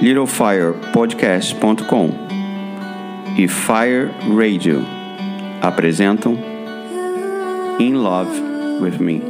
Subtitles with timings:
[0.00, 2.10] littlefirepodcast.com
[3.36, 4.84] e Fire Radio
[5.60, 6.38] apresentam
[7.80, 8.30] In Love
[8.80, 9.20] with Me.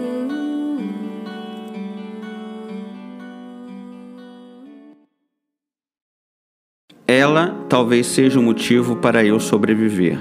[7.07, 10.19] Ela talvez seja o motivo para eu sobreviver,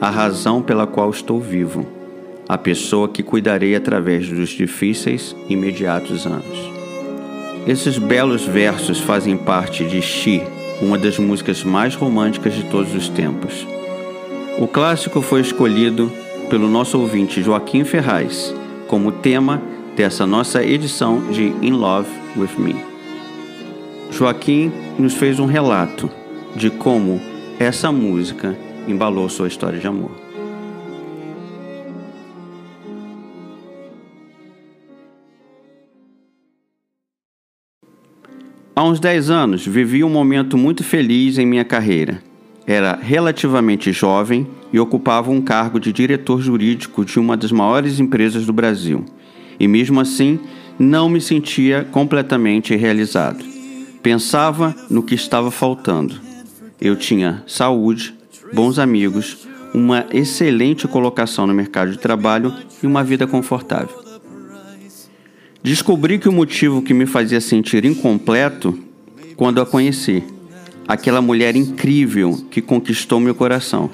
[0.00, 1.86] a razão pela qual estou vivo,
[2.48, 6.69] a pessoa que cuidarei através dos difíceis imediatos anos.
[7.66, 10.42] Esses belos versos fazem parte de She,
[10.80, 13.66] uma das músicas mais românticas de todos os tempos.
[14.58, 16.10] O clássico foi escolhido
[16.48, 18.54] pelo nosso ouvinte Joaquim Ferraz
[18.88, 19.62] como tema
[19.94, 22.76] dessa nossa edição de In Love with Me.
[24.10, 26.10] Joaquim nos fez um relato
[26.56, 27.20] de como
[27.58, 28.56] essa música
[28.88, 30.29] embalou sua história de amor.
[38.80, 42.22] Há uns 10 anos vivi um momento muito feliz em minha carreira.
[42.66, 48.46] Era relativamente jovem e ocupava um cargo de diretor jurídico de uma das maiores empresas
[48.46, 49.04] do Brasil.
[49.58, 50.40] E mesmo assim,
[50.78, 53.44] não me sentia completamente realizado.
[54.02, 56.18] Pensava no que estava faltando.
[56.80, 58.14] Eu tinha saúde,
[58.50, 62.50] bons amigos, uma excelente colocação no mercado de trabalho
[62.82, 64.09] e uma vida confortável.
[65.62, 68.78] Descobri que o motivo que me fazia sentir incompleto
[69.36, 70.24] quando a conheci,
[70.88, 73.90] aquela mulher incrível que conquistou meu coração.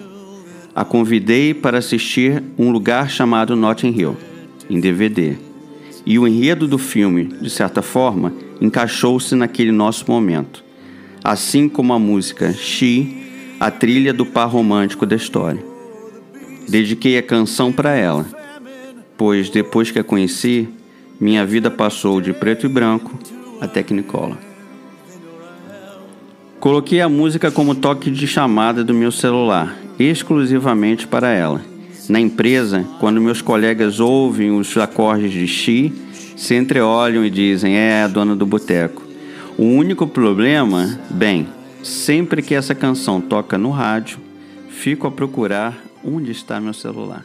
[0.72, 4.16] A convidei para assistir um lugar chamado Notting Hill,
[4.70, 5.36] em DVD.
[6.04, 10.64] E o enredo do filme, de certa forma, encaixou-se naquele nosso momento.
[11.24, 15.64] Assim como a música She, a trilha do par romântico da história.
[16.68, 18.24] Dediquei a canção para ela,
[19.16, 20.68] pois depois que a conheci,
[21.20, 23.18] minha vida passou de preto e branco
[23.60, 24.36] a Technicolor.
[26.60, 31.60] Coloquei a música como toque de chamada do meu celular, exclusivamente para ela.
[32.08, 35.92] Na empresa, quando meus colegas ouvem os acordes de Xi,
[36.36, 39.02] se entreolham e dizem: é a dona do boteco.
[39.58, 41.48] O único problema, bem,
[41.82, 44.18] sempre que essa canção toca no rádio,
[44.68, 47.24] fico a procurar onde está meu celular.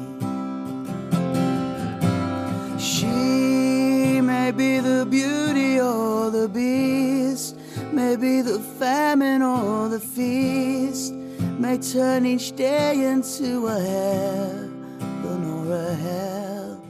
[6.41, 7.55] The beast,
[7.91, 11.13] maybe the famine or the feast,
[11.59, 16.83] may turn each day into a heaven or a hell.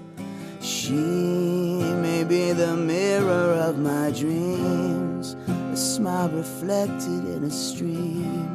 [0.62, 5.36] She may be the mirror of my dreams,
[5.74, 8.48] a smile reflected in a stream.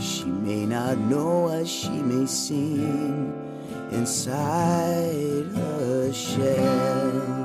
[0.00, 3.32] She may not know as she may seem
[3.92, 7.43] inside her shell.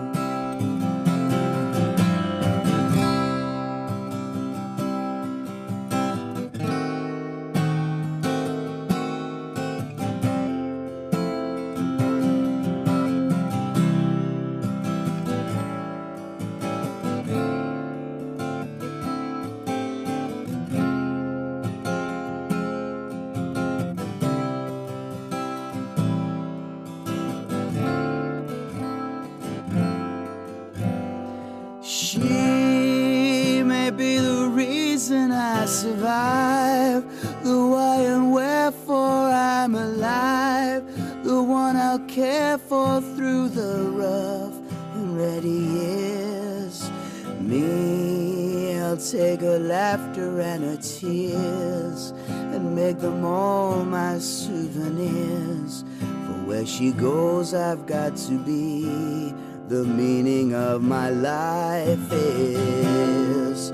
[57.54, 59.34] I've got to be.
[59.68, 63.72] The meaning of my life is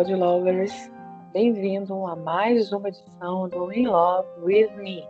[0.00, 0.90] Olá, Podlovers!
[1.30, 5.04] Bem-vindo a mais uma edição do In Love With Me.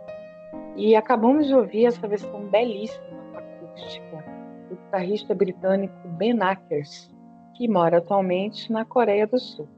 [0.75, 4.25] E acabamos de ouvir essa versão belíssima acústica
[4.67, 7.09] do guitarrista britânico Ben Ackers,
[7.55, 9.69] que mora atualmente na Coreia do Sul.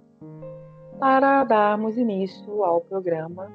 [1.00, 3.51] Para darmos início ao programa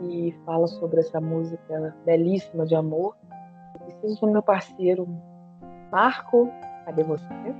[0.00, 3.14] e fala sobre essa música belíssima de amor,
[3.84, 5.06] preciso do meu parceiro
[5.92, 6.48] Marco.
[6.86, 7.54] Cadê você?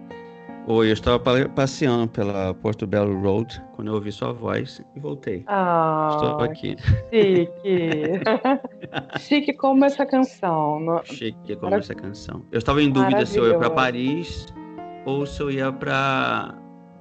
[0.67, 1.21] Oi, eu estava
[1.51, 5.45] passeando pela Porto Belo Road quando eu ouvi sua voz e voltei.
[5.47, 6.77] Ah, Estou aqui.
[7.13, 8.21] Chique.
[9.21, 10.81] chique como essa canção.
[10.81, 11.05] No...
[11.05, 12.47] Chique como essa canção.
[12.51, 14.47] Eu estava em dúvida se eu ia para Paris
[15.05, 16.55] ou se eu ia para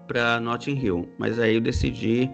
[0.07, 2.30] para Notting Hill, mas aí eu decidi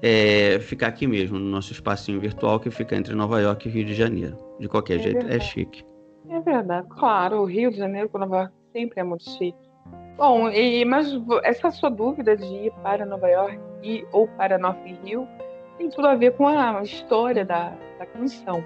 [0.00, 3.84] é, ficar aqui mesmo, no nosso espacinho virtual que fica entre Nova York e Rio
[3.84, 4.38] de Janeiro.
[4.60, 5.36] De qualquer é jeito, é verdade.
[5.36, 5.84] é chique.
[6.28, 6.86] É verdade.
[6.90, 9.69] Claro, o Rio de Janeiro com Nova York sempre é muito chique.
[10.16, 11.12] Bom, e, mas
[11.42, 15.26] essa sua dúvida de ir para Nova York e, ou para Notting Hill
[15.78, 18.62] tem tudo a ver com a história da, da canção.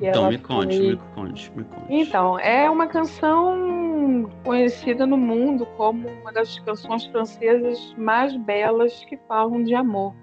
[0.00, 0.86] então, me conte, foi...
[0.90, 1.86] me conte, me conte.
[1.88, 9.16] Então, é uma canção conhecida no mundo como uma das canções francesas mais belas que
[9.28, 10.14] falam de amor.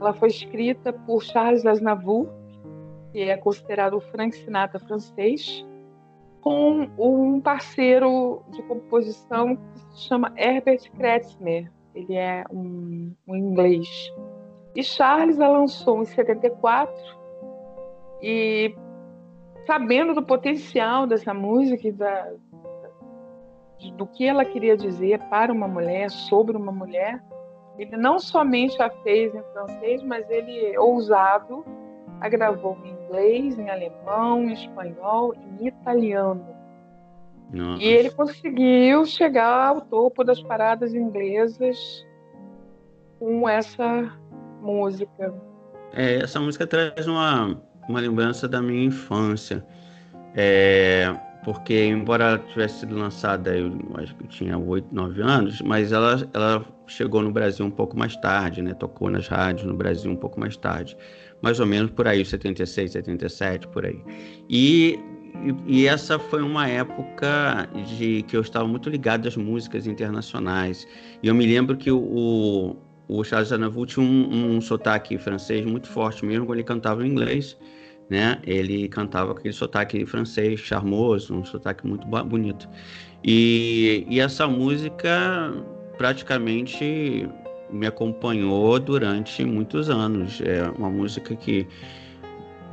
[0.00, 2.28] Ela foi escrita por Charles Aznavour,
[3.12, 5.64] que é considerado o Frank Sinatra francês,
[6.42, 11.70] com um parceiro de composição que se chama Herbert Kretzmer.
[11.94, 13.88] Ele é um, um inglês.
[14.74, 16.92] E Charles a lançou em 74
[18.20, 18.74] e
[19.66, 22.32] sabendo do potencial dessa música e da,
[23.96, 27.22] do que ela queria dizer para uma mulher, sobre uma mulher,
[27.78, 31.64] ele não somente a fez em francês, mas ele, ousado,
[32.28, 36.46] gravou em inglês, em alemão, em espanhol e em italiano.
[37.52, 37.82] Nossa.
[37.82, 42.06] E ele conseguiu chegar ao topo das paradas inglesas
[43.18, 44.10] com essa
[44.60, 45.34] música.
[45.92, 49.64] É, essa música traz uma, uma lembrança da minha infância.
[50.34, 51.14] É,
[51.44, 55.92] porque, embora ela tivesse sido lançada, eu acho que eu tinha 8, 9 anos, mas
[55.92, 58.72] ela, ela chegou no Brasil um pouco mais tarde, né?
[58.72, 60.96] Tocou nas rádios no Brasil um pouco mais tarde
[61.42, 64.00] mais ou menos por aí, 76, 77, por aí.
[64.48, 64.98] E,
[65.66, 67.68] e, essa foi uma época
[67.98, 70.86] de que eu estava muito ligado às músicas internacionais.
[71.22, 72.76] E eu me lembro que o,
[73.08, 77.10] o Charles Aznavour tinha um, um sotaque francês muito forte, mesmo quando ele cantava em
[77.10, 77.58] inglês.
[78.08, 78.38] Né?
[78.44, 82.68] Ele cantava aquele sotaque francês charmoso, um sotaque muito bonito.
[83.24, 85.52] E, e essa música
[85.96, 87.28] praticamente
[87.72, 90.40] me acompanhou durante muitos anos.
[90.40, 91.66] É uma música que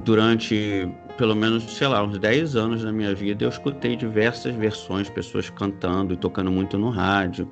[0.03, 5.09] durante pelo menos, sei lá, uns 10 anos da minha vida eu escutei diversas versões,
[5.09, 7.49] pessoas cantando e tocando muito no rádio.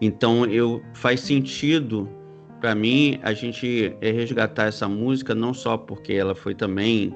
[0.00, 2.08] Então, eu faz sentido
[2.58, 7.12] para mim a gente é, resgatar essa música não só porque ela foi também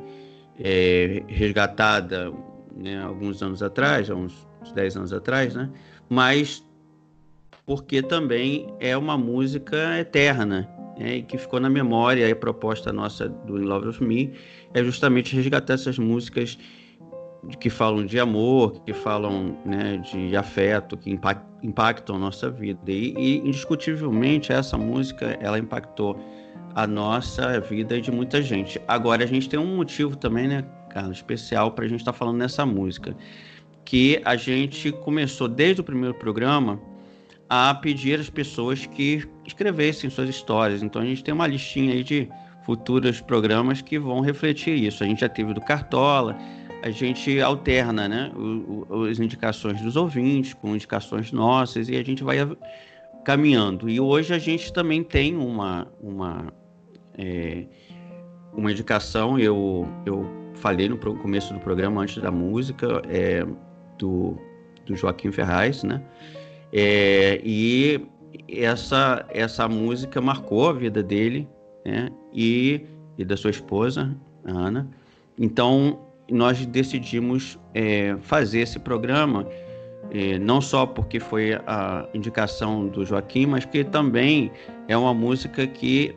[0.59, 2.33] é, resgatada
[2.77, 5.71] né, alguns anos atrás, uns 10 anos atrás, né?
[6.09, 6.63] Mas
[7.67, 12.27] porque também é uma música eterna, né, e que ficou na memória.
[12.27, 14.33] E a proposta nossa do In Love With Me
[14.73, 16.57] é justamente resgatar essas músicas
[17.61, 21.19] que falam de amor, que falam né, de afeto, que
[21.63, 22.81] impactam a nossa vida.
[22.87, 26.19] E, e, indiscutivelmente, essa música ela impactou
[26.75, 28.81] a nossa vida e de muita gente.
[28.87, 32.19] Agora, a gente tem um motivo também, né, Carlos, especial para a gente estar tá
[32.19, 33.17] falando nessa música,
[33.85, 36.81] que a gente começou desde o primeiro programa
[37.49, 40.83] a pedir às pessoas que escrevessem suas histórias.
[40.83, 42.29] Então a gente tem uma listinha aí de
[42.65, 45.05] futuros programas que vão refletir isso.
[45.05, 46.37] A gente já teve do Cartola,
[46.83, 48.33] a gente alterna né,
[49.11, 52.39] as indicações dos ouvintes com indicações nossas e a gente vai
[53.25, 53.89] caminhando.
[53.89, 56.53] E hoje a gente também tem uma, uma,
[57.17, 57.67] é,
[58.53, 60.25] uma indicação, eu, eu
[60.55, 63.45] falei no começo do programa, antes da música, é,
[63.99, 64.37] do,
[64.85, 66.03] do Joaquim Ferraz, né?
[66.79, 68.07] É, e
[68.47, 71.49] essa, essa música marcou a vida dele
[71.87, 72.11] né?
[72.35, 72.83] e,
[73.17, 74.15] e da sua esposa,
[74.45, 74.87] Ana.
[75.39, 75.99] Então,
[76.31, 79.49] nós decidimos é, fazer esse programa,
[80.11, 84.53] é, não só porque foi a indicação do Joaquim, mas que também
[84.87, 86.15] é uma música que,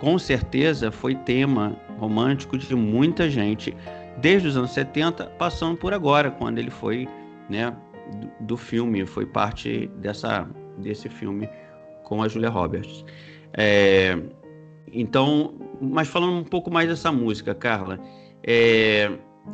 [0.00, 3.74] com certeza, foi tema romântico de muita gente,
[4.18, 7.08] desde os anos 70, passando por agora, quando ele foi
[7.50, 7.74] né,
[8.40, 10.48] do, filme, foi parte dessa,
[10.78, 11.48] desse filme
[12.04, 13.04] com a Julia Roberts.
[13.56, 14.18] É,
[14.92, 17.98] então, mas falando um pouco mais dessa música, Carla,
[18.46, 19.10] é,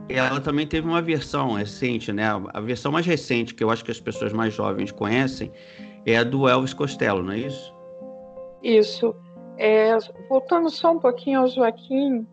[0.08, 2.24] ela também teve uma versão recente, né?
[2.52, 5.50] A versão mais recente, que eu acho que as pessoas mais jovens conhecem,
[6.06, 7.74] é a do Elvis Costello, não é isso?
[8.62, 9.14] Isso.
[9.56, 9.96] É,
[10.28, 12.26] voltando só um pouquinho ao Joaquim,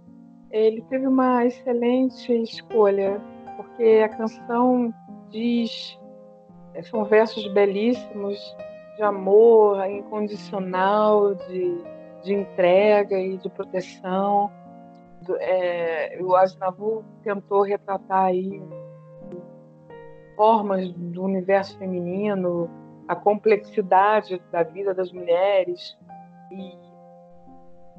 [0.52, 3.22] ele teve uma excelente escolha,
[3.56, 4.94] porque a canção
[5.30, 5.98] diz,
[6.84, 8.56] são versos belíssimos
[8.96, 11.92] de amor incondicional, de
[12.24, 14.52] de entrega e de proteção.
[15.40, 18.62] É, o Aznavour tentou retratar aí
[20.36, 22.70] formas do universo feminino,
[23.08, 25.98] a complexidade da vida das mulheres.
[26.52, 26.72] E,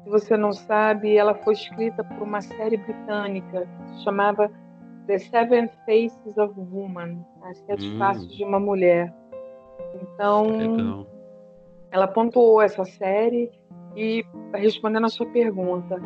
[0.03, 4.51] se você não sabe, ela foi escrita por uma série britânica que se chamava
[5.07, 7.97] The Seven Faces of Woman, as sete hum.
[7.97, 9.13] faces de uma mulher.
[10.01, 11.05] Então,
[11.91, 13.51] ela pontuou essa série
[13.95, 15.99] e respondendo a sua pergunta,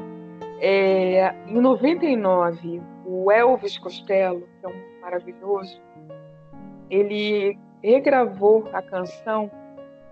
[0.60, 5.80] é, em 99, o Elvis Costello, que é um maravilhoso,
[6.89, 9.51] ele regravou a canção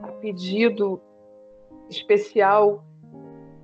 [0.02, 1.02] a pedido
[1.90, 2.84] especial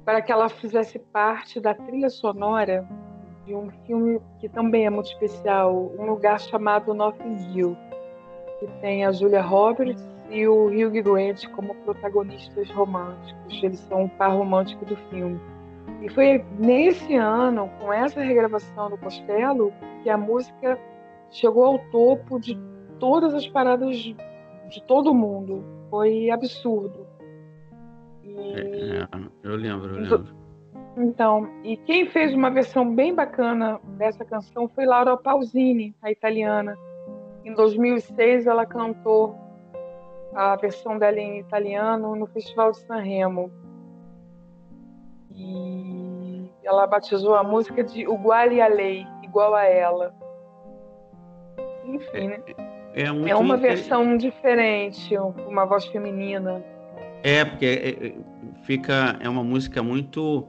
[0.03, 2.87] para que ela fizesse parte da trilha sonora
[3.45, 7.77] de um filme que também é muito especial, um lugar chamado Notting Hill,
[8.59, 13.63] que tem a Julia Roberts e o Hugh Grant como protagonistas românticos.
[13.63, 15.39] Eles são o par romântico do filme.
[16.01, 20.79] E foi nesse ano, com essa regravação do Costello, que a música
[21.29, 22.57] chegou ao topo de
[22.99, 25.63] todas as paradas de todo mundo.
[25.89, 27.05] Foi absurdo.
[28.23, 28.35] E...
[28.35, 29.07] É, é,
[29.43, 30.40] eu lembro, eu lembro.
[30.97, 36.77] Então, e quem fez uma versão bem bacana dessa canção foi Laura Pausini, a italiana.
[37.45, 39.35] Em 2006, ela cantou
[40.33, 43.51] a versão dela em italiano no Festival de Sanremo.
[45.33, 50.13] E ela batizou a música de Uguale a Lei, igual a ela.
[51.85, 52.39] Enfim, né?
[52.93, 55.17] É, é, é uma versão diferente,
[55.47, 56.63] uma voz feminina.
[57.23, 58.13] É, porque é, é,
[58.63, 60.47] fica é uma música muito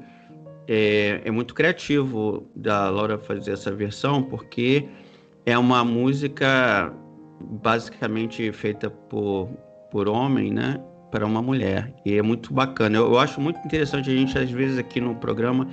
[0.69, 4.89] é, é muito criativo da Laura fazer essa versão, porque
[5.45, 6.93] é uma música
[7.41, 9.49] basicamente feita por
[9.93, 11.93] por homem, né, para uma mulher.
[12.05, 12.97] E é muito bacana.
[12.97, 15.69] Eu, eu, acho muito interessante a gente às vezes aqui no programa,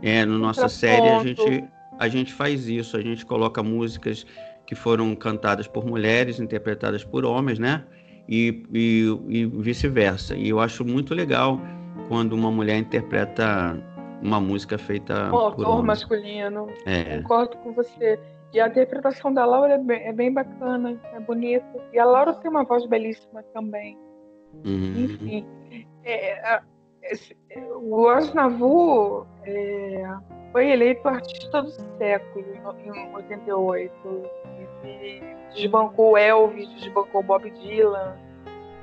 [0.00, 1.64] é, no nossa série a gente
[1.98, 2.96] a gente faz isso.
[2.96, 4.24] A gente coloca músicas
[4.66, 7.82] que foram cantadas por mulheres, interpretadas por homens, né?
[8.28, 10.34] E, e, e vice-versa.
[10.36, 11.60] E eu acho muito legal
[12.08, 13.76] quando uma mulher interpreta
[14.24, 16.66] uma música feita um por autor masculino.
[16.86, 17.18] É.
[17.18, 18.18] Concordo com você.
[18.52, 21.66] E a interpretação da Laura é bem, é bem, bacana, é bonita.
[21.92, 23.98] E a Laura tem uma voz belíssima também.
[24.64, 25.04] Uhum.
[25.04, 25.46] Enfim,
[26.04, 26.60] é,
[27.76, 30.04] o Osnavu é,
[30.52, 33.92] foi eleito artista do século em 88.
[34.84, 38.16] Ele desbancou Elvis, desbancou Bob Dylan.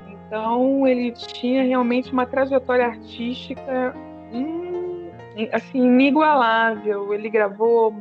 [0.08, 3.96] Então ele tinha realmente uma trajetória artística
[5.52, 7.14] assim inigualável.
[7.14, 7.94] Ele gravou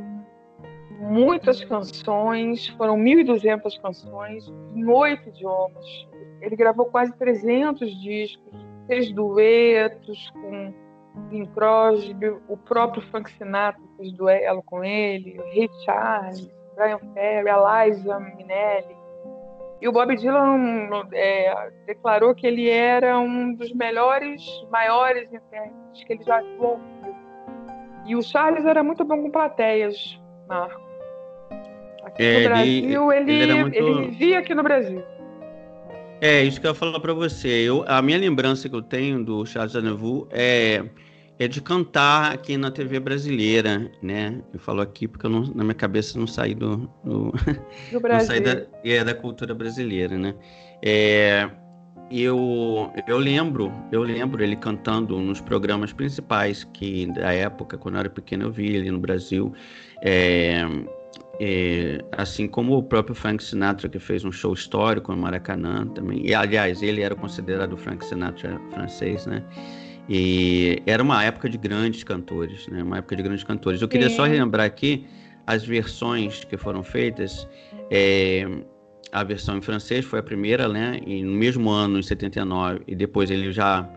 [1.01, 5.85] muitas canções, foram 1.200 canções em oito idiomas.
[6.41, 10.75] Ele gravou quase 300 discos, fez duetos com
[11.29, 18.21] Bing Crosby, o próprio Frank Sinatra fez duelo com ele, Ray Charles, Brian Ferry, Eliza
[18.21, 19.01] Minnelli.
[19.81, 26.13] E o Bob Dylan é, declarou que ele era um dos melhores, maiores intérpretes que
[26.13, 27.00] ele já ouviu.
[28.07, 30.81] E o Charles era muito bom com plateias, Marco.
[32.05, 33.77] Aqui é, no Brasil, ele, ele, ele, muito...
[33.77, 35.03] ele vivia aqui no Brasil.
[36.21, 37.49] É, isso que eu ia falar para você.
[37.49, 40.85] Eu, a minha lembrança que eu tenho do Charles Aznavour é,
[41.39, 44.43] é de cantar aqui na TV brasileira, né?
[44.53, 47.33] Eu falo aqui porque eu não, na minha cabeça não saí do, do,
[47.91, 48.01] do Brasil.
[48.13, 50.35] não saí da, é, da cultura brasileira, né?
[50.83, 51.49] É,
[52.11, 58.01] eu, eu lembro, eu lembro ele cantando nos programas principais que da época, quando eu
[58.01, 59.53] era pequeno, eu vi ele no Brasil.
[60.03, 60.65] É,
[61.43, 66.27] é, assim como o próprio Frank Sinatra, que fez um show histórico no Maracanã também.
[66.27, 69.43] E, aliás, ele era considerado o Frank Sinatra francês, né?
[70.09, 72.83] E era uma época de grandes cantores, né?
[72.83, 73.81] Uma época de grandes cantores.
[73.81, 75.07] Eu queria só relembrar aqui
[75.47, 77.49] as versões que foram feitas,
[77.91, 78.47] é,
[79.13, 81.01] a versão em francês foi a primeira, né?
[81.07, 83.89] E no mesmo ano, em 79, e depois ele já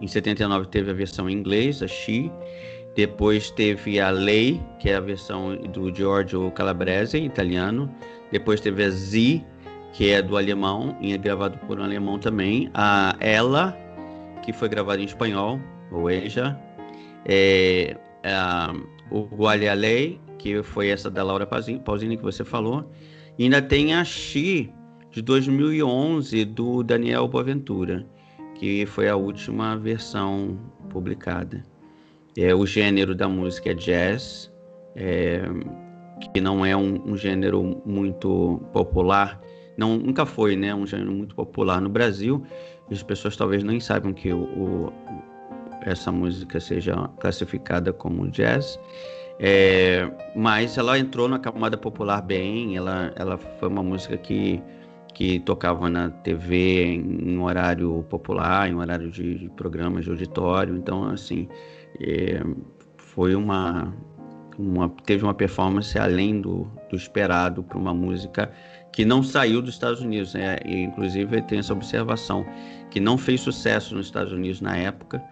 [0.00, 2.30] em 79 teve a versão em inglês, a She.
[2.94, 7.92] Depois teve a Lei, que é a versão do Giorgio Calabrese, italiano.
[8.32, 9.44] Depois teve a Z,
[9.92, 12.70] que é do alemão, e é gravado por um alemão também.
[12.74, 13.76] A Ela,
[14.42, 15.60] que foi gravada em espanhol,
[15.92, 16.58] ou Eja.
[17.24, 18.74] É, a,
[19.10, 22.90] o Gualhalei, que foi essa da Laura Pausini que você falou.
[23.40, 24.70] Ainda tem a Xi,
[25.10, 28.06] de 2011, do Daniel Boaventura,
[28.54, 31.64] que foi a última versão publicada.
[32.36, 34.52] É, o gênero da música é jazz,
[34.94, 35.40] é,
[36.34, 39.40] que não é um, um, gênero muito popular,
[39.74, 42.44] não, nunca foi né, um gênero muito popular no Brasil.
[42.90, 44.92] As pessoas talvez nem saibam que o, o
[45.80, 48.78] essa música seja classificada como jazz.
[49.42, 50.06] É,
[50.36, 54.62] mas ela entrou na camada popular bem, ela, ela foi uma música que,
[55.14, 60.76] que tocava na TV em, em horário popular, em horário de, de programas de auditório,
[60.76, 61.48] então assim
[61.98, 62.42] é,
[62.98, 63.94] foi uma,
[64.58, 68.52] uma teve uma performance além do, do esperado para uma música
[68.92, 70.58] que não saiu dos Estados Unidos, né?
[70.66, 72.44] E, inclusive tem essa observação
[72.90, 75.22] que não fez sucesso nos Estados Unidos na época,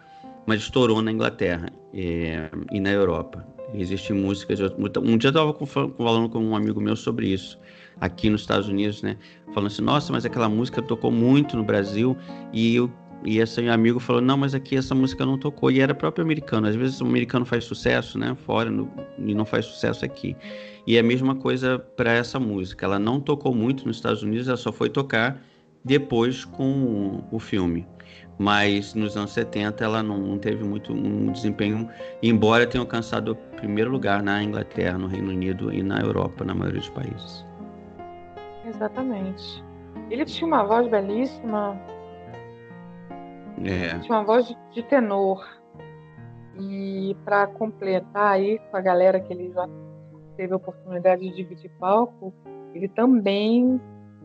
[0.48, 3.46] mas estourou na Inglaterra é, e na Europa.
[3.74, 4.58] Existem músicas.
[4.58, 5.54] Um dia eu estava
[5.94, 7.60] falando com um amigo meu sobre isso,
[8.00, 9.18] aqui nos Estados Unidos, né?
[9.52, 12.16] Falando assim: nossa, mas aquela música tocou muito no Brasil
[12.50, 12.90] e eu
[13.26, 15.70] e esse amigo falou: não, mas aqui essa música não tocou.
[15.70, 16.66] E era próprio americano.
[16.66, 18.34] Às vezes o americano faz sucesso, né?
[18.46, 20.34] Fora no, e não faz sucesso aqui.
[20.86, 22.86] E é a mesma coisa para essa música.
[22.86, 25.44] Ela não tocou muito nos Estados Unidos, ela só foi tocar
[25.84, 27.86] depois com o filme
[28.38, 31.88] mas nos anos 70 ela não, não, teve muito um desempenho,
[32.22, 36.54] embora tenha alcançado o primeiro lugar na Inglaterra, no Reino Unido e na Europa, na
[36.54, 37.44] maioria dos países.
[38.64, 39.64] Exatamente.
[40.10, 41.78] Ele tinha uma voz belíssima.
[43.64, 43.98] É.
[43.98, 45.44] Tinha uma voz de tenor.
[46.60, 49.68] E para completar aí com a galera que ele já
[50.36, 52.32] teve a oportunidade de dividir palco,
[52.74, 53.80] ele também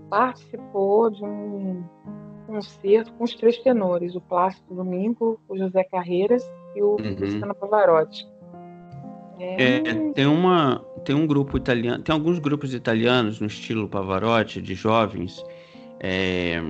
[0.09, 1.83] participou de um
[2.53, 6.43] concerto com os três tenores, o Plácido Domingo, o José Carreiras
[6.75, 7.15] e o uhum.
[7.19, 8.27] Luciano Pavarotti.
[9.39, 9.77] É...
[9.77, 14.75] É, tem uma tem um grupo italiano, tem alguns grupos italianos no estilo Pavarotti de
[14.75, 15.43] jovens
[15.99, 16.61] é,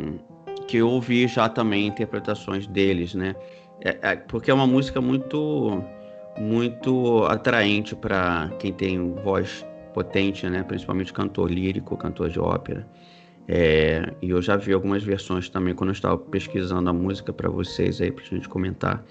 [0.67, 3.35] que eu ouvi já também interpretações deles, né?
[3.83, 5.83] É, é porque é uma música muito
[6.39, 10.63] muito atraente para quem tem voz potente, né?
[10.63, 12.87] Principalmente cantor lírico, cantor de ópera.
[13.47, 17.49] É, e eu já vi algumas versões também quando eu estava pesquisando a música para
[17.49, 19.03] vocês aí para gente comentar.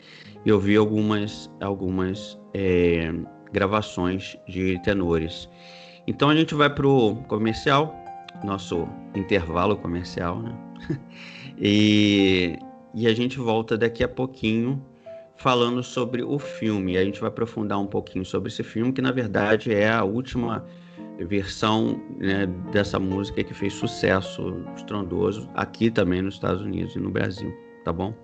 [0.44, 3.12] Eu vi algumas algumas é,
[3.52, 5.48] gravações de tenores.
[6.06, 7.94] Então a gente vai pro comercial,
[8.42, 10.52] nosso intervalo comercial, né?
[11.58, 12.58] e,
[12.94, 14.82] e a gente volta daqui a pouquinho
[15.36, 16.96] falando sobre o filme.
[16.96, 20.64] A gente vai aprofundar um pouquinho sobre esse filme, que na verdade é a última
[21.24, 27.10] versão né, dessa música que fez sucesso estrondoso aqui também nos Estados Unidos e no
[27.10, 27.52] Brasil,
[27.84, 28.14] tá bom?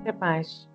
[0.00, 0.71] Até mais.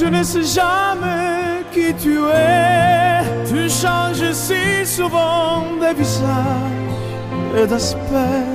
[0.00, 3.22] Ne sais jamais qui tu es.
[3.46, 8.48] Tu changes si souvent de visage et d'aspect.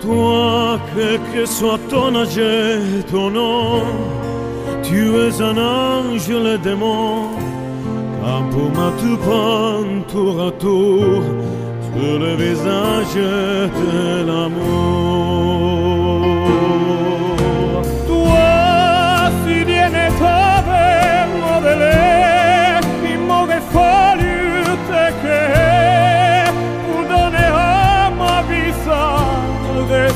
[0.00, 3.82] Toi, quel que soit ton âge et ton nom,
[4.82, 7.28] tu es un ange, le démon.
[8.22, 9.18] Car pour ma tout
[10.10, 11.22] tour à tour
[11.92, 15.89] sur le visage de l'amour.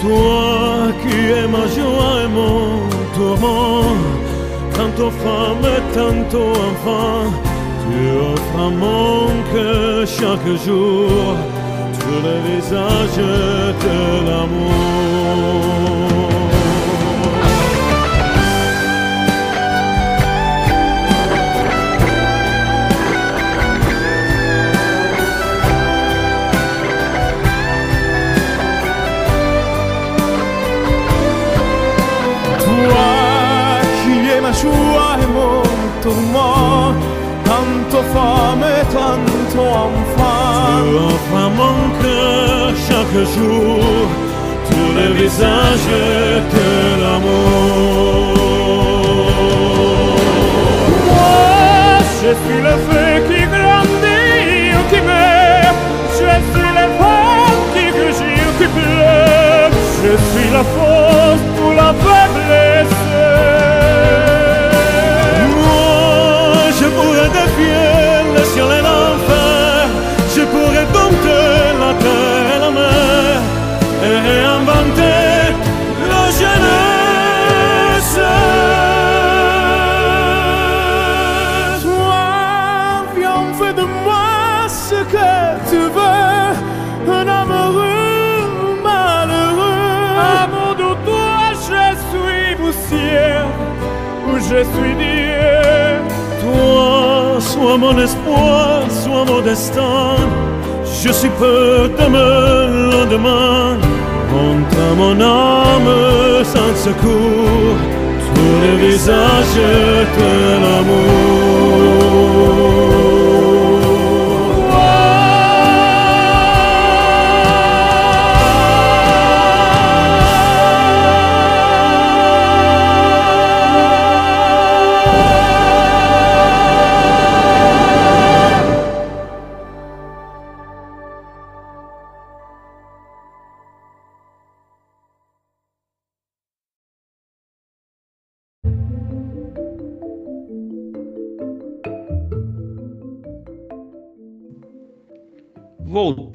[0.00, 3.96] Toi qui es ma joie et mon tourment,
[4.74, 7.32] tantôt femme et tantôt enfant,
[7.82, 7.96] tu
[8.32, 11.36] offres à mon cœur chaque jour
[11.98, 13.16] tout le visage
[13.84, 16.05] de l'amour.
[34.60, 35.62] Joie et mon
[36.02, 36.94] tourment,
[37.44, 40.66] tanto et tanto enfant.
[40.78, 43.80] Tu offres mon cœur chaque jour
[44.68, 45.90] tous les visages
[46.54, 46.68] de
[47.00, 48.34] l'amour.
[51.10, 55.78] Moi, je suis le feu qui grandit ou qui meurt,
[56.20, 59.70] je suis le vent qui rugit ou qui pleure,
[60.02, 63.05] je suis la force pour la faiblesse.
[67.28, 69.90] de fiel sur les enfers,
[70.34, 73.40] je pourrais dompter la terre et la mer
[74.02, 75.15] et inventer.
[97.66, 100.16] Sois mon espoir, sois mon destin.
[101.02, 103.76] Je suis peu demain, lendemain.
[104.32, 105.92] Montre à mon âme
[106.52, 107.78] sans secours
[108.34, 109.60] tous les visages
[110.18, 111.95] de l'amour.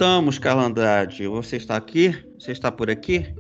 [0.01, 1.27] Voltamos, Carla Andrade.
[1.27, 2.15] Você está aqui?
[2.39, 3.35] Você está por aqui?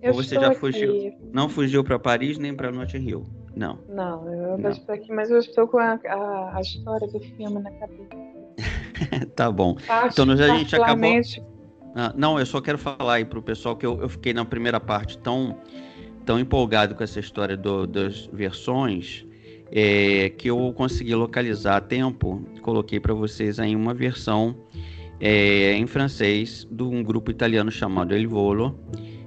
[0.00, 0.56] Eu Ou você já aqui.
[0.58, 1.12] fugiu?
[1.30, 3.26] Não fugiu para Paris nem para Notting Hill.
[3.54, 3.78] Não.
[3.86, 4.70] Não, eu Não.
[4.70, 9.26] estou aqui, mas eu estou com a, a, a história do filme na cabeça.
[9.36, 9.74] tá bom.
[9.86, 11.10] Part- Então, nós- a gente acabou-
[11.94, 14.80] Ah, não, eu só quero falar aí pro pessoal que eu, eu fiquei na primeira
[14.80, 15.58] parte tão,
[16.24, 19.26] tão empolgado com essa história do- das versões
[19.70, 22.42] é, que eu consegui localizar a tempo.
[22.62, 24.56] Coloquei para vocês aí uma versão
[25.20, 28.78] é, em francês de um grupo italiano chamado El Volo,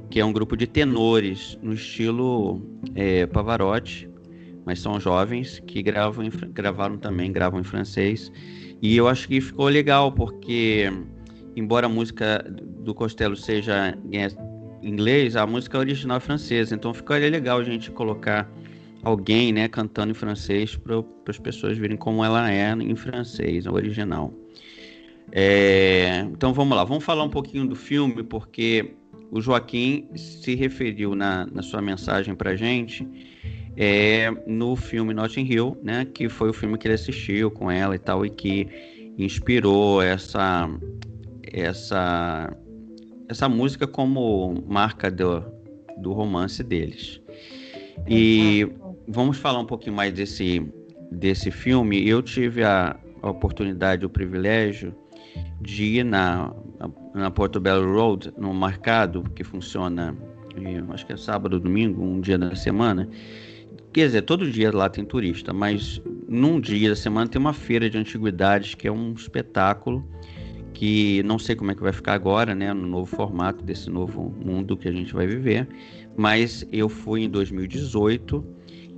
[0.10, 2.62] que é um grupo de tenores no estilo
[2.96, 4.10] é, Pavarotti,
[4.66, 8.32] mas são jovens que gravam em gravaram também, gravam em francês.
[8.82, 10.92] E eu acho que ficou legal, porque
[11.56, 12.44] embora a música
[12.80, 17.92] do Costello seja em inglês, a música original é francesa, então ficaria legal a gente
[17.92, 18.52] colocar
[19.04, 23.72] alguém, né, cantando em francês para as pessoas verem como ela é em francês, a
[23.72, 24.34] original.
[25.36, 28.94] É, então vamos lá, vamos falar um pouquinho do filme, porque
[29.32, 33.08] o Joaquim se referiu na, na sua mensagem para gente
[33.76, 37.96] é, no filme Notting Hill, né, que foi o filme que ele assistiu com ela
[37.96, 38.68] e tal, e que
[39.18, 40.70] inspirou essa
[41.52, 42.56] essa
[43.28, 45.44] essa música como marca do,
[45.98, 47.20] do romance deles.
[48.08, 48.68] E
[49.08, 50.64] vamos falar um pouquinho mais desse,
[51.12, 52.08] desse filme.
[52.08, 54.94] Eu tive a, a oportunidade, o privilégio
[55.62, 56.54] de ir na,
[57.14, 60.16] na Portobello Road, no mercado que funciona,
[60.90, 63.08] acho que é sábado, domingo, um dia da semana.
[63.92, 67.90] Quer dizer, todo dia lá tem turista, mas num dia da semana tem uma feira
[67.90, 70.04] de antiguidades que é um espetáculo
[70.74, 74.36] que não sei como é que vai ficar agora, né, no novo formato desse novo
[74.44, 75.68] mundo que a gente vai viver,
[76.18, 78.44] mas eu fui em 2018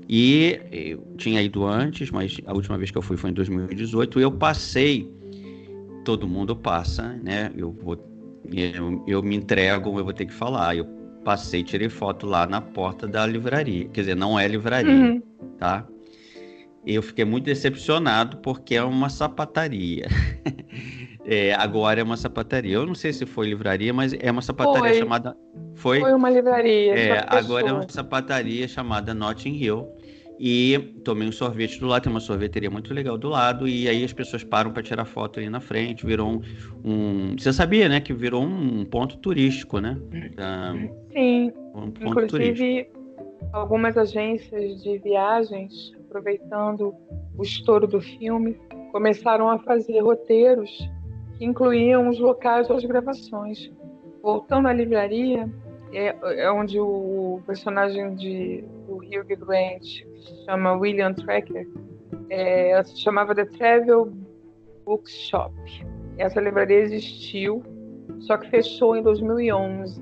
[0.08, 4.24] e tinha ido antes, mas a última vez que eu fui foi em 2018 e
[4.24, 5.12] eu passei,
[6.06, 7.98] todo mundo passa, né, eu vou,
[8.54, 10.86] eu, eu me entrego, eu vou ter que falar, eu
[11.26, 15.22] passei, tirei foto lá na porta da livraria, quer dizer, não é livraria, Uhum.
[15.58, 15.86] tá?
[16.86, 20.08] Eu fiquei muito decepcionado porque é uma sapataria.
[21.28, 22.76] É, agora é uma sapataria.
[22.76, 24.94] Eu não sei se foi livraria, mas é uma sapataria Foi.
[25.00, 25.36] chamada.
[25.74, 26.00] Foi?
[26.00, 26.94] Foi uma livraria.
[26.94, 29.88] É, agora é uma sapataria chamada Notting Hill.
[30.40, 34.04] E tomei um sorvete do lado, tem uma sorveteria muito legal do lado, e aí
[34.04, 36.42] as pessoas param para tirar foto ali na frente, virou um,
[36.84, 39.98] um- Você sabia, né, que virou um ponto turístico, né?
[41.14, 42.36] Sim, um ponto turístico.
[42.36, 42.90] inclusive
[43.54, 46.94] algumas agências de viagens, aproveitando
[47.38, 48.58] o estouro do filme,
[48.92, 50.70] começaram a fazer roteiros
[51.38, 53.72] que incluíam os locais das gravações.
[54.22, 55.50] Voltando à livraria,
[55.94, 61.68] é, é onde o personagem de, do Hugh Grant, que se chama William Tracker,
[62.30, 64.12] é, se chamava The Travel
[64.86, 65.54] Bookshop.
[66.18, 67.64] Essa livraria existiu,
[68.20, 70.02] só que fechou em 2011.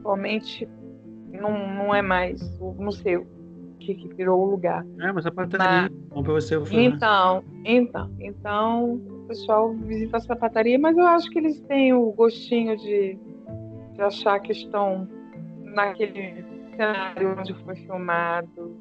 [0.00, 0.68] Atualmente
[1.32, 3.26] não, não é mais o museu.
[3.78, 4.84] que, que virou o lugar.
[5.00, 6.80] É, mas a pataria, bom pra você fazer.
[6.80, 12.10] Então, então, então, o pessoal visita essa pataria, mas eu acho que eles têm o
[12.12, 13.16] gostinho de,
[13.94, 15.08] de achar que estão
[15.62, 16.44] naquele
[16.78, 18.76] cenário onde foi filmado.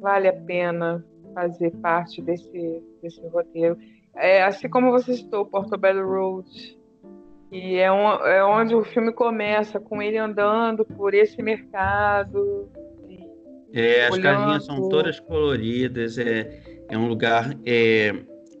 [0.00, 3.76] Vale a pena fazer parte desse, desse roteiro.
[4.16, 6.78] É, assim como você citou, Portobello Road,
[7.52, 12.68] e é, um, é onde o filme começa, com ele andando por esse mercado.
[13.72, 18.12] É, as casinhas são todas coloridas, é, é um lugar é,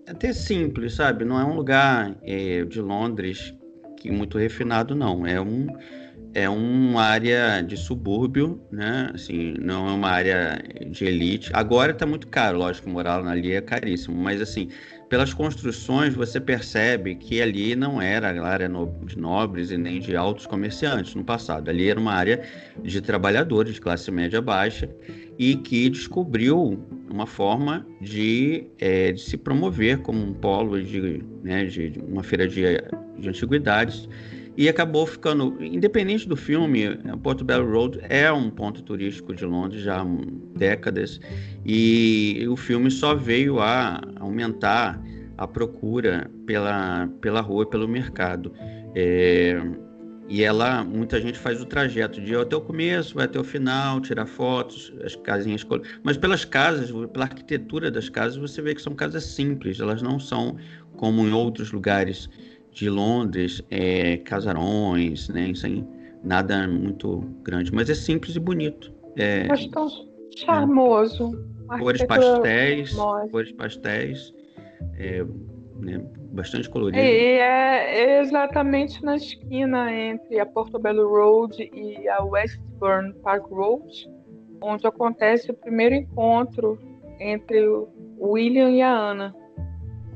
[0.06, 1.24] até simples, sabe?
[1.24, 3.54] Não é um lugar é, de Londres
[3.96, 5.26] que muito refinado, não.
[5.26, 5.66] É um
[6.38, 9.10] é uma área de subúrbio, né?
[9.12, 11.50] Assim, não é uma área de elite.
[11.52, 14.68] Agora está muito caro, lógico, morar ali é caríssimo, mas assim,
[15.08, 18.70] pelas construções você percebe que ali não era a área
[19.04, 21.68] de nobres e nem de altos comerciantes no passado.
[21.68, 22.40] Ali era uma área
[22.84, 24.88] de trabalhadores de classe média baixa
[25.38, 26.78] e que descobriu
[27.10, 32.46] uma forma de, é, de se promover como um polo de, né, de uma feira
[32.46, 32.62] de,
[33.18, 34.08] de antiguidades
[34.58, 39.82] e acabou ficando, independente do filme, Porto Belo Road é um ponto turístico de Londres
[39.82, 40.06] já há
[40.56, 41.20] décadas
[41.64, 45.00] e o filme só veio a aumentar
[45.36, 48.52] a procura pela, pela rua, pelo mercado.
[48.96, 49.62] É,
[50.28, 54.00] e ela, muita gente faz o trajeto de até o começo, vai até o final,
[54.00, 55.64] tirar fotos, as casinhas.
[56.02, 60.18] Mas pelas casas, pela arquitetura das casas, você vê que são casas simples, elas não
[60.18, 60.56] são
[60.96, 62.28] como em outros lugares
[62.72, 65.52] de Londres, é, casarões, né?
[65.54, 65.86] Sem
[66.22, 68.92] nada muito grande, mas é simples e bonito.
[69.16, 69.88] É, mas tão
[70.36, 71.32] charmoso.
[71.72, 71.78] É.
[71.78, 72.96] Cores pastéis,
[73.30, 74.34] cores pastéis,
[74.96, 75.22] é,
[75.76, 76.02] né,
[76.32, 76.98] bastante colorido.
[76.98, 84.08] E é exatamente na esquina entre a Portobello Road e a Westbourne Park Road,
[84.62, 86.78] onde acontece o primeiro encontro
[87.20, 89.34] entre o William e a Ana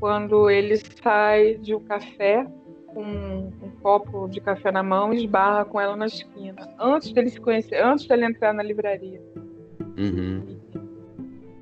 [0.03, 2.45] quando ele sai de um café
[2.87, 7.29] com um copo de café na mão e esbarra com ela na esquina, antes dele
[7.29, 9.21] se conhecer, antes dele entrar na livraria.
[9.97, 10.59] Uhum.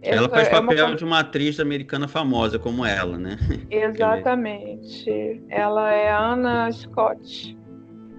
[0.01, 0.95] Ela faz é papel uma...
[0.95, 3.37] de uma atriz americana famosa como ela, né?
[3.69, 5.39] Exatamente.
[5.47, 7.55] ela é Anna Scott.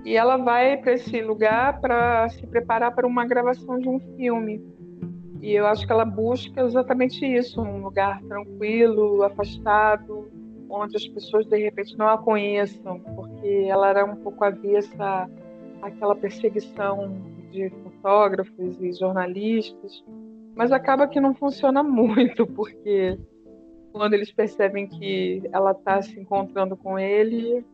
[0.04, 4.64] E ela vai para esse lugar para se preparar para uma gravação de um filme.
[5.42, 10.30] E eu acho que ela busca exatamente isso, um lugar tranquilo, afastado,
[10.70, 15.28] onde as pessoas de repente não a conheçam, porque ela era um pouco avessa
[15.82, 20.04] àquela perseguição de fotógrafos e jornalistas.
[20.54, 23.18] Mas acaba que não funciona muito, porque
[23.92, 27.66] quando eles percebem que ela está se encontrando com ele,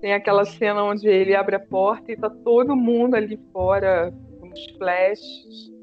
[0.00, 4.48] tem aquela cena onde ele abre a porta e está todo mundo ali fora, com
[4.48, 5.79] os flashes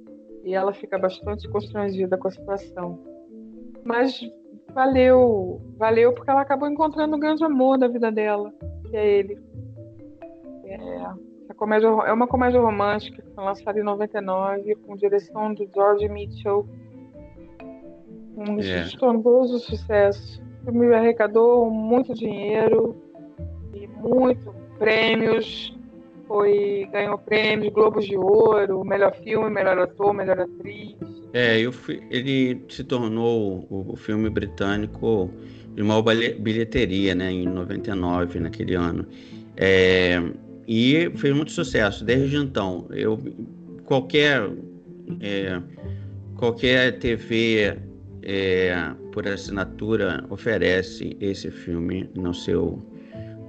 [0.47, 2.97] e ela fica bastante constrangida com a situação.
[3.83, 4.17] Mas
[4.73, 8.53] valeu, valeu porque ela acabou encontrando o grande amor da vida dela,
[8.89, 9.37] que é ele.
[10.63, 16.07] É, comédia, é uma comédia romântica que foi lançada em 99 com direção do George
[16.07, 16.65] Mitchell.
[18.37, 18.83] Um é.
[18.83, 20.41] estrondoso sucesso.
[20.61, 22.95] O filme arrecadou muito dinheiro
[23.73, 25.76] e muitos prêmios
[26.27, 30.95] foi ganhou prêmios, Globos de Ouro, melhor filme, melhor ator, melhor atriz.
[31.33, 35.31] É, eu fui, ele se tornou o, o filme britânico
[35.75, 39.05] de maior bilheteria, né, em 99, naquele ano.
[39.55, 40.21] É,
[40.67, 42.87] e fez muito sucesso desde então.
[42.91, 43.19] Eu
[43.85, 44.49] qualquer
[45.21, 45.61] é,
[46.35, 47.77] qualquer TV
[48.23, 52.83] é, por assinatura oferece esse filme no seu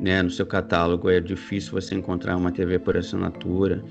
[0.01, 1.11] né, no seu catálogo.
[1.11, 3.83] É difícil você encontrar uma TV por assinatura.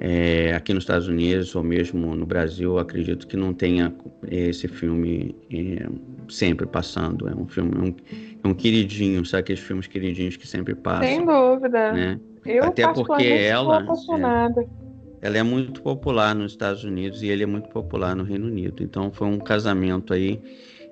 [0.00, 3.94] É, aqui nos Estados Unidos ou mesmo no Brasil, acredito que não tenha
[4.28, 5.86] esse filme é,
[6.28, 7.28] sempre passando.
[7.28, 7.94] É um filme, é um,
[8.42, 11.04] é um queridinho, sabe aqueles filmes queridinhos que sempre passam.
[11.04, 11.92] Sem dúvida.
[11.92, 12.20] Né?
[12.44, 13.86] Eu Até porque ela.
[13.86, 14.82] É,
[15.24, 18.82] ela é muito popular nos Estados Unidos e ele é muito popular no Reino Unido.
[18.82, 20.40] Então foi um casamento aí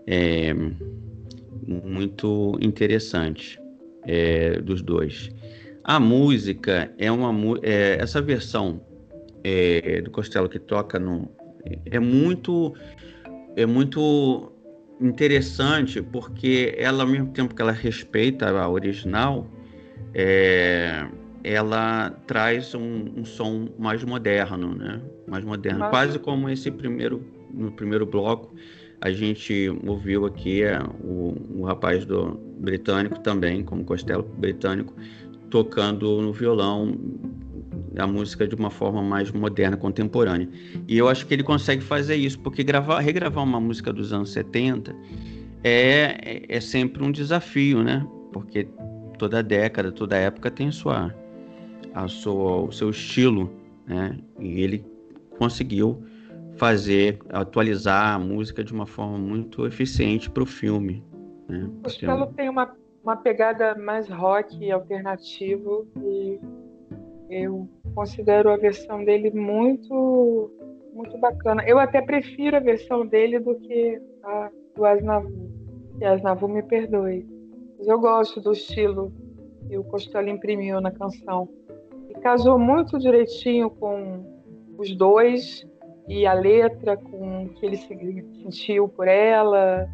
[0.07, 0.55] é,
[1.67, 3.60] muito interessante
[4.07, 5.31] é, dos dois.
[5.85, 7.33] A música é uma
[7.63, 8.81] é, essa versão
[9.43, 11.31] é, do Costello que toca no
[11.91, 12.75] é muito
[13.57, 14.53] é muito
[15.01, 19.47] interessante porque ela ao mesmo tempo que ela respeita a original
[20.15, 21.07] é,
[21.43, 25.01] ela traz um, um, som mais moderno, né?
[25.27, 25.91] Mais moderno, Mas...
[25.91, 28.55] quase como esse primeiro no primeiro bloco
[29.01, 34.95] a gente ouviu aqui é, o, o rapaz do britânico também, como Costello britânico,
[35.49, 36.95] tocando no violão
[37.99, 40.49] a música de uma forma mais moderna, contemporânea.
[40.87, 44.31] E eu acho que ele consegue fazer isso, porque gravar, regravar uma música dos anos
[44.31, 44.95] 70
[45.65, 48.07] é, é sempre um desafio, né?
[48.33, 48.69] Porque
[49.19, 51.15] toda década, toda época tem sua,
[51.95, 53.53] a sua, o seu estilo,
[53.87, 54.19] né?
[54.39, 54.85] E ele
[55.39, 56.03] conseguiu
[56.61, 61.03] fazer, atualizar a música de uma forma muito eficiente para o filme.
[61.49, 61.65] Né?
[61.65, 66.39] O Costello tem uma, uma pegada mais rock alternativo e
[67.31, 70.51] eu considero a versão dele muito
[70.93, 71.65] muito bacana.
[71.67, 75.51] Eu até prefiro a versão dele do que a do Asnavu.
[75.99, 77.27] E Asnavu me perdoe.
[77.79, 79.11] Mas eu gosto do estilo
[79.67, 81.49] que o Costello imprimiu na canção.
[82.11, 84.23] E casou muito direitinho com
[84.77, 85.65] os dois
[86.09, 89.89] e a letra, com o que ele sentiu por ela.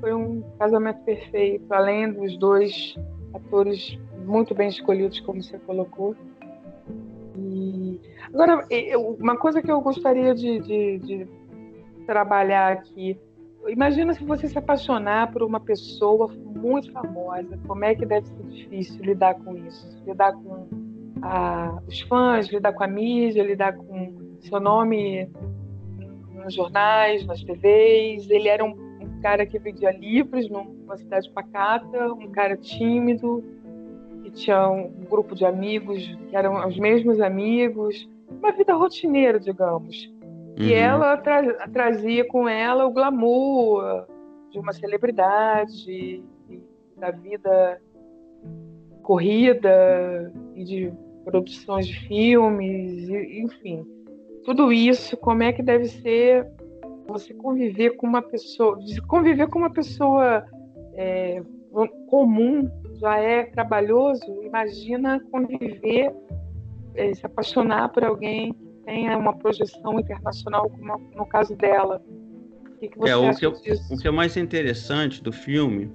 [0.00, 2.94] Foi um casamento perfeito, além dos dois
[3.34, 6.16] atores muito bem escolhidos, como você colocou.
[7.36, 8.00] E...
[8.32, 8.64] Agora,
[9.18, 11.28] uma coisa que eu gostaria de, de, de
[12.06, 13.18] trabalhar aqui.
[13.68, 17.58] Imagina se você se apaixonar por uma pessoa muito famosa.
[17.66, 20.02] Como é que deve ser difícil lidar com isso?
[20.06, 20.66] Lidar com
[21.22, 25.28] a, os fãs, lidar com a mídia, lidar com seu nome
[26.34, 28.28] nos jornais, nas TVs.
[28.30, 33.44] Ele era um, um cara que vendia livros numa cidade pacata, um cara tímido,
[34.22, 40.06] que tinha um grupo de amigos que eram os mesmos amigos, uma vida rotineira, digamos.
[40.58, 40.66] Uhum.
[40.66, 44.06] E ela tra trazia com ela o glamour
[44.50, 46.22] de uma celebridade,
[46.96, 47.80] da vida
[49.02, 50.92] corrida e de
[51.30, 53.86] produções de filmes, enfim.
[54.44, 56.46] Tudo isso, como é que deve ser
[57.06, 60.44] você conviver com uma pessoa, conviver com uma pessoa
[60.94, 61.42] é,
[62.08, 62.68] comum
[63.00, 66.12] já é trabalhoso, imagina conviver,
[66.94, 72.02] é, se apaixonar por alguém que tenha uma projeção internacional, como no caso dela.
[72.66, 73.52] O que, que você é, o que, eu,
[73.90, 75.90] o que é mais interessante do filme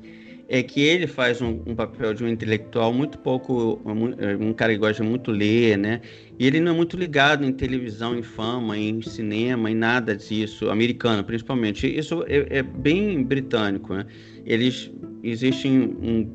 [0.47, 4.73] é que ele faz um, um, papel de um intelectual muito pouco, um, um, cara
[4.73, 6.01] que gosta muito ler, né?
[6.37, 10.69] E ele não é muito ligado em televisão, em fama, em cinema, em nada disso,
[10.69, 11.87] americano principalmente.
[11.87, 14.05] Isso é, é bem britânico, né?
[14.45, 14.91] Eles
[15.23, 16.31] existem um,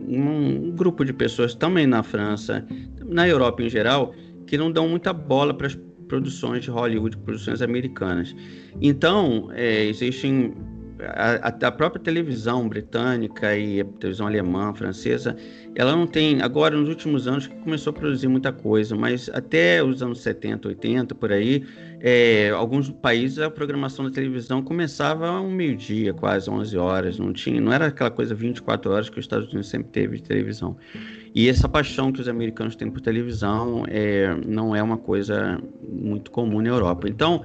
[0.00, 2.66] um, grupo de pessoas também na França,
[3.04, 4.14] na Europa em geral,
[4.46, 8.34] que não dão muita bola para as produções de Hollywood, produções americanas.
[8.80, 10.54] Então, é, existem
[11.08, 15.36] a, a, própria televisão britânica e a televisão alemã, francesa,
[15.74, 20.02] ela não tem, agora nos últimos anos começou a produzir muita coisa, mas até os
[20.02, 21.64] anos 70, 80, por aí,
[22.00, 27.32] é, alguns países a programação da televisão começava a um meio-dia, quase 11 horas, não
[27.32, 30.76] tinha, não era aquela coisa 24 horas que os Estados Unidos sempre teve de televisão.
[31.34, 36.30] E essa paixão que os americanos têm por televisão é, não é uma coisa muito
[36.30, 37.08] comum na Europa.
[37.08, 37.42] Então,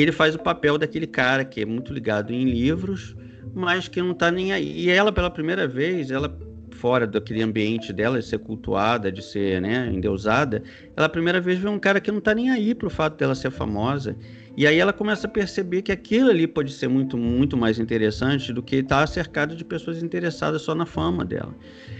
[0.00, 3.16] ele faz o papel daquele cara que é muito ligado em livros,
[3.54, 4.80] mas que não está nem aí.
[4.80, 6.36] E ela, pela primeira vez, ela
[6.72, 10.62] fora daquele ambiente dela de ser cultuada, de ser né, endeusada,
[10.96, 13.34] ela a primeira vez vê um cara que não está nem aí pro fato dela
[13.34, 14.16] ser famosa.
[14.56, 18.52] E aí ela começa a perceber que aquilo ali pode ser muito, muito mais interessante
[18.52, 21.54] do que estar tá cercado de pessoas interessadas só na fama dela.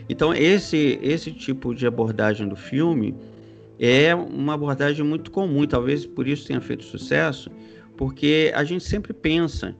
[0.09, 3.15] Então esse, esse tipo de abordagem do filme
[3.79, 7.51] é uma abordagem muito comum, talvez por isso tenha feito sucesso,
[7.97, 9.75] porque a gente sempre pensa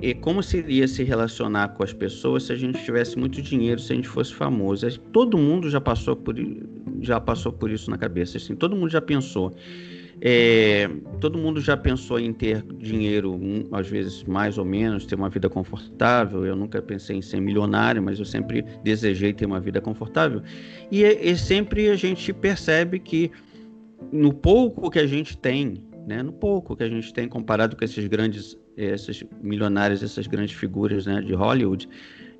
[0.00, 3.92] e como seria se relacionar com as pessoas se a gente tivesse muito dinheiro, se
[3.92, 4.86] a gente fosse famoso.
[5.12, 6.34] Todo mundo já passou por,
[7.00, 9.54] já passou por isso na cabeça, assim, todo mundo já pensou.
[10.20, 10.88] É,
[11.20, 13.38] todo mundo já pensou em ter dinheiro,
[13.70, 16.44] às vezes mais ou menos, ter uma vida confortável.
[16.44, 20.42] Eu nunca pensei em ser milionário, mas eu sempre desejei ter uma vida confortável.
[20.90, 23.30] E, e sempre a gente percebe que
[24.12, 27.84] no pouco que a gente tem, né, no pouco que a gente tem comparado com
[27.84, 31.88] esses grandes, esses milionários, essas grandes figuras né, de Hollywood,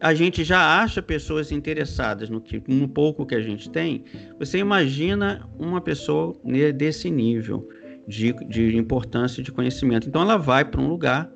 [0.00, 4.04] a gente já acha pessoas interessadas no, que, no pouco que a gente tem.
[4.38, 6.36] Você imagina uma pessoa
[6.74, 7.68] desse nível
[8.06, 10.08] de, de importância de conhecimento.
[10.08, 11.28] Então ela vai para um lugar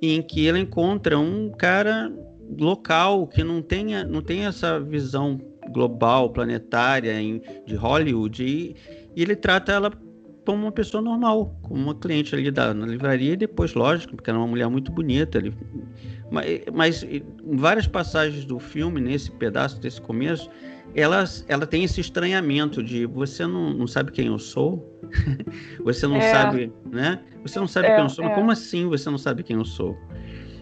[0.00, 2.10] em que ela encontra um cara
[2.58, 5.38] local que não tenha, não tem essa visão
[5.70, 8.76] global, planetária em, de Hollywood e,
[9.16, 9.90] e ele trata ela
[10.46, 14.30] como uma pessoa normal, como uma cliente ali da, na livraria, e depois, lógico, porque
[14.30, 15.38] era uma mulher muito bonita.
[15.38, 15.52] ali
[16.30, 17.22] mas, mas em
[17.56, 20.48] várias passagens do filme, nesse pedaço desse começo,
[20.94, 24.98] ela, ela tem esse estranhamento de você não, não sabe quem eu sou,
[25.84, 26.32] você não é.
[26.32, 27.20] sabe, né?
[27.42, 28.28] Você não sabe é, quem eu sou, é.
[28.28, 29.96] mas como assim você não sabe quem eu sou?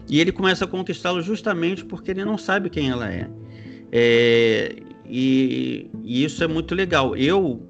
[0.09, 3.29] E ele começa a conquistá-lo justamente porque ele não sabe quem ela é.
[3.91, 4.75] é
[5.07, 7.15] e, e, isso é muito legal.
[7.15, 7.65] Eu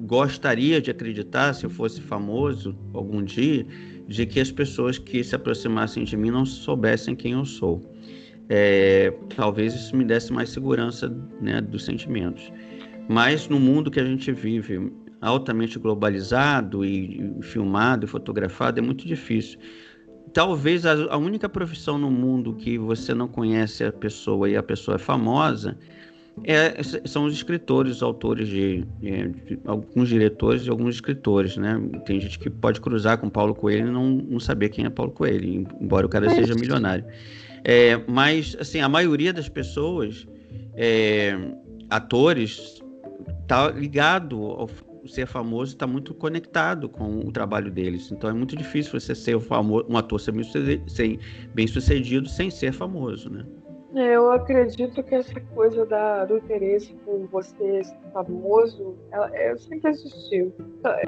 [0.00, 3.66] gostaria de acreditar, se eu fosse famoso algum dia,
[4.08, 7.80] de que as pessoas que se aproximassem de mim não soubessem quem eu sou.
[8.48, 11.08] É, talvez isso me desse mais segurança
[11.40, 12.50] né, dos sentimentos.
[13.08, 19.06] Mas no mundo que a gente vive, altamente globalizado e, filmado e fotografado, é muito
[19.06, 19.58] difícil.
[20.32, 24.62] Talvez a, a única profissão no mundo que você não conhece a pessoa e a
[24.62, 25.76] pessoa é famosa
[26.44, 31.80] é, são os escritores, os autores de, de, de, alguns diretores e alguns escritores, né?
[32.06, 35.12] Tem gente que pode cruzar com Paulo Coelho e não, não saber quem é Paulo
[35.12, 37.04] Coelho, embora o cara seja milionário.
[37.64, 40.26] É, mas, assim, a maioria das pessoas,
[40.74, 41.36] é,
[41.90, 42.82] atores,
[43.46, 44.68] tá ligado ao
[45.06, 48.10] ser famoso, está muito conectado com o trabalho deles.
[48.10, 50.32] Então é muito difícil você ser um, famoso, um ator ser
[51.54, 53.44] bem sucedido sem ser famoso, né?
[53.94, 57.82] Eu acredito que essa coisa da, do interesse por você
[58.12, 60.54] famoso, ela sempre existiu.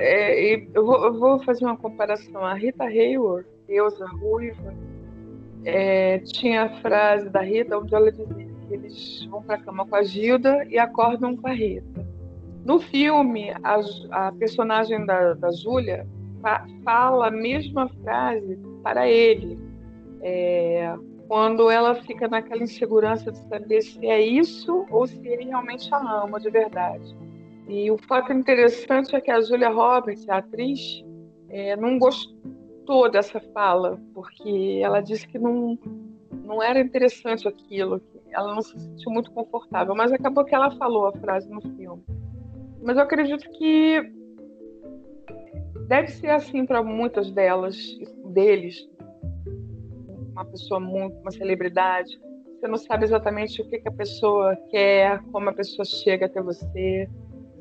[0.00, 2.44] É, eu, vou, eu, vou, fazer uma comparação.
[2.44, 4.74] A Rita Hayworth, deusa ruiva,
[5.64, 9.86] é, tinha a frase da Rita onde ela dizia que eles vão para a cama
[9.86, 12.04] com a Gilda e acordam com a Rita.
[12.64, 13.80] No filme, a,
[14.10, 16.06] a personagem da, da Júlia
[16.40, 19.58] fa, fala a mesma frase para ele.
[20.20, 20.94] É,
[21.32, 26.24] quando ela fica naquela insegurança de saber se é isso ou se ele realmente a
[26.24, 27.16] ama de verdade.
[27.66, 31.02] E o fato interessante é que a Julia Roberts, a atriz,
[31.48, 35.78] é, não gostou dessa fala, porque ela disse que não,
[36.44, 37.98] não era interessante aquilo,
[38.30, 42.04] ela não se sentiu muito confortável, mas acabou que ela falou a frase no filme.
[42.82, 44.02] Mas eu acredito que
[45.88, 47.74] deve ser assim para muitas delas,
[48.26, 48.86] deles,
[50.42, 52.20] uma pessoa muito, uma celebridade,
[52.62, 56.40] você não sabe exatamente o que, que a pessoa quer, como a pessoa chega até
[56.40, 57.08] você,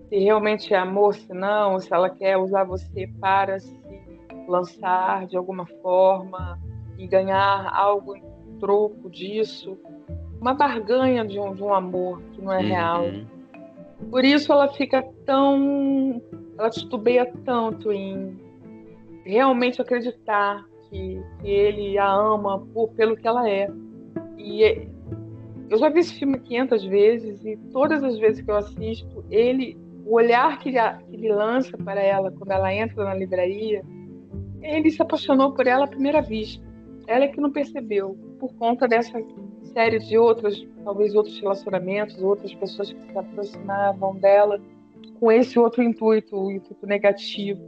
[0.07, 3.75] se realmente é amor, se não, se ela quer usar você para se
[4.47, 6.59] lançar de alguma forma
[6.99, 8.23] e ganhar algo em
[8.59, 9.75] troco disso.
[10.39, 12.67] Uma barganha de um, de um amor que não é uhum.
[12.67, 13.05] real.
[14.09, 16.21] Por isso ela fica tão.
[16.59, 18.39] Ela titubeia tanto em
[19.23, 23.71] realmente acreditar que, que ele a ama por, pelo que ela é.
[24.37, 24.87] E é,
[25.69, 29.77] eu já vi esse filme 500 vezes e todas as vezes que eu assisto, ele,
[30.05, 30.79] o olhar que ele,
[31.09, 33.81] que ele lança para ela quando ela entra na livraria,
[34.61, 36.63] ele se apaixonou por ela à primeira vista.
[37.07, 39.19] Ela é que não percebeu, por conta dessa
[39.73, 44.61] série de outras, talvez outros relacionamentos, outras pessoas que se aproximavam dela
[45.19, 47.61] com esse outro intuito, o intuito negativo.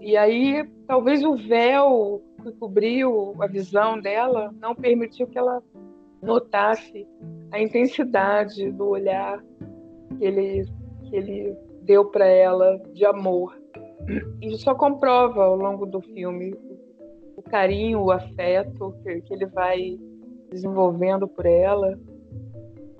[0.00, 5.60] E aí, talvez o véu que cobriu a visão dela não permitiu que ela
[6.22, 7.06] notasse
[7.50, 9.42] a intensidade do olhar
[10.16, 10.64] que ele,
[11.02, 13.60] que ele deu para ela de amor.
[14.40, 16.56] E só comprova ao longo do filme
[17.36, 19.98] o carinho, o afeto que, que ele vai
[20.48, 21.98] desenvolvendo por ela.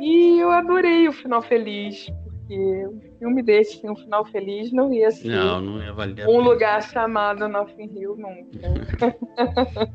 [0.00, 2.88] E eu adorei o final feliz, porque
[3.18, 6.82] filme desse sem um final feliz não ia ser não, não ia valer um lugar
[6.82, 9.16] chamado Nothing Hill nunca.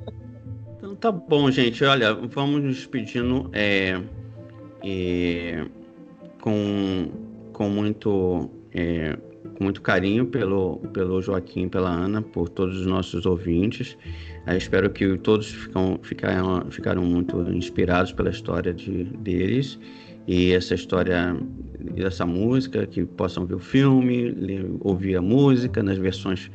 [0.77, 1.83] então tá bom, gente.
[1.83, 4.01] Olha, vamos nos despedindo é,
[4.83, 5.65] é,
[6.41, 7.11] com,
[7.53, 9.17] com muito é,
[9.57, 13.97] com muito carinho pelo, pelo Joaquim, pela Ana, por todos os nossos ouvintes.
[14.47, 19.79] Eu espero que todos ficam, ficaram, ficaram muito inspirados pela história de, deles
[20.31, 21.35] e essa história
[21.93, 26.49] dessa música, que possam ver o filme, ler, ouvir a música nas versões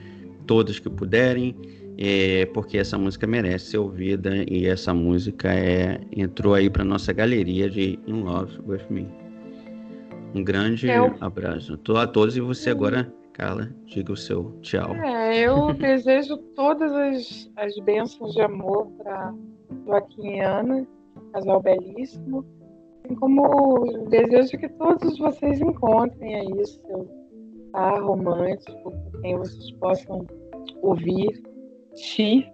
[0.46, 1.54] todas que puderem,
[1.98, 7.12] é, porque essa música merece ser ouvida e essa música é, entrou aí para nossa
[7.12, 9.06] galeria de In Love With Me.
[10.34, 11.14] Um grande eu...
[11.20, 14.94] abraço a todos e você agora, Carla, diga o seu tchau.
[14.94, 19.34] É, eu desejo todas as, as bênçãos de amor para
[19.84, 20.86] Joaquim e Ana,
[21.34, 22.55] casal belíssimo
[23.14, 27.08] como desejo que todos vocês encontrem aí seu
[27.72, 30.26] par romântico, com quem vocês possam
[30.82, 31.42] ouvir,
[31.94, 32.50] ti,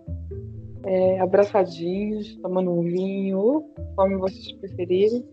[0.85, 3.65] é, abraçadinhos, tomando um vinho,
[3.97, 5.25] como vocês preferirem.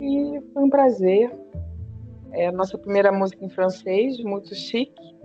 [0.00, 1.30] E foi um prazer.
[2.32, 5.16] É a nossa primeira música em francês, muito chique.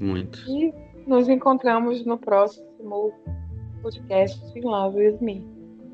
[0.00, 0.38] Muito.
[0.48, 0.72] E
[1.06, 3.12] nos encontramos no próximo
[3.82, 5.46] podcast em Love With Me.